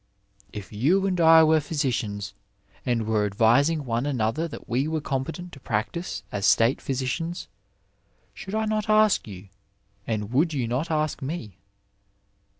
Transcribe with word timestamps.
"If 0.51 0.73
you 0.73 1.05
and 1.05 1.21
I 1.21 1.43
were 1.43 1.59
physicians, 1.59 2.33
and 2.87 3.05
were 3.05 3.23
advising 3.23 3.85
one 3.85 4.07
another 4.07 4.47
that 4.47 4.67
we 4.67 4.87
were 4.87 4.99
competent 4.99 5.51
to 5.51 5.59
practise 5.59 6.23
as 6.31 6.47
state 6.47 6.79
physi 6.79 7.05
cians, 7.05 7.45
should 8.33 8.55
I 8.55 8.65
not 8.65 8.89
ask 8.89 9.27
you, 9.27 9.49
and 10.07 10.33
would 10.33 10.55
you 10.55 10.67
not 10.67 10.89
ask 10.89 11.21
me. 11.21 11.59